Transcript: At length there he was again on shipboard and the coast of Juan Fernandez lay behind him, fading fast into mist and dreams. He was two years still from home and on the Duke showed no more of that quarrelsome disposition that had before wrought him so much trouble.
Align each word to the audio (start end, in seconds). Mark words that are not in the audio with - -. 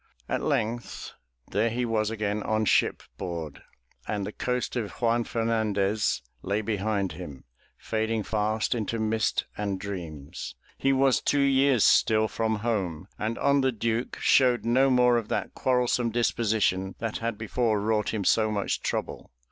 At 0.27 0.41
length 0.41 1.11
there 1.51 1.69
he 1.69 1.85
was 1.85 2.09
again 2.09 2.41
on 2.41 2.65
shipboard 2.65 3.61
and 4.07 4.25
the 4.25 4.31
coast 4.31 4.75
of 4.75 4.89
Juan 4.93 5.23
Fernandez 5.23 6.23
lay 6.41 6.61
behind 6.61 7.11
him, 7.11 7.43
fading 7.77 8.23
fast 8.23 8.73
into 8.73 8.97
mist 8.97 9.45
and 9.55 9.79
dreams. 9.79 10.55
He 10.79 10.91
was 10.91 11.21
two 11.21 11.41
years 11.41 11.83
still 11.83 12.27
from 12.27 12.55
home 12.65 13.09
and 13.19 13.37
on 13.37 13.61
the 13.61 13.71
Duke 13.71 14.17
showed 14.19 14.65
no 14.65 14.89
more 14.89 15.17
of 15.17 15.27
that 15.27 15.53
quarrelsome 15.53 16.09
disposition 16.09 16.95
that 16.97 17.17
had 17.19 17.37
before 17.37 17.79
wrought 17.79 18.11
him 18.11 18.23
so 18.25 18.49
much 18.49 18.81
trouble. 18.81 19.29